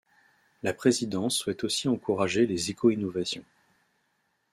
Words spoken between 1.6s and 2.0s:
aussi